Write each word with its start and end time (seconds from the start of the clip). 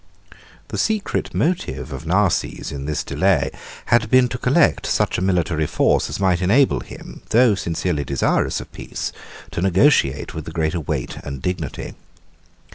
The 0.69 0.79
secret 0.79 1.31
motive 1.31 1.93
of 1.93 2.07
Narses, 2.07 2.71
in 2.71 2.85
this 2.85 3.03
delay, 3.03 3.51
had 3.85 4.09
been 4.09 4.27
to 4.29 4.39
collect 4.39 4.87
such 4.87 5.19
a 5.19 5.21
military 5.21 5.67
force 5.67 6.09
as 6.09 6.19
might 6.19 6.41
enable 6.41 6.79
him, 6.79 7.21
though 7.29 7.53
sincerely 7.53 8.03
desirous 8.03 8.59
of 8.59 8.71
peace, 8.73 9.11
to 9.51 9.61
negotiate 9.61 10.33
with 10.33 10.45
the 10.45 10.51
greater 10.51 10.79
weight 10.79 11.17
and 11.17 11.39
dignity. 11.39 11.93